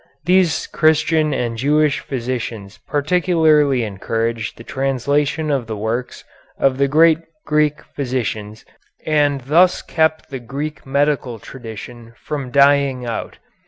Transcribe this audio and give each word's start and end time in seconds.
These 0.25 0.65
Christian 0.65 1.31
and 1.31 1.55
Jewish 1.57 1.99
physicians 1.99 2.79
particularly 2.87 3.83
encouraged 3.83 4.57
the 4.57 4.63
translation 4.63 5.51
of 5.51 5.67
the 5.67 5.77
works 5.77 6.23
of 6.57 6.79
the 6.79 6.87
great 6.87 7.19
Greek 7.45 7.83
physicians 7.83 8.65
and 9.05 9.41
thus 9.41 9.83
kept 9.83 10.31
the 10.31 10.39
Greek 10.39 10.87
medical 10.87 11.37
tradition 11.37 12.15
from 12.17 12.49
dying 12.49 13.05
out. 13.05 13.37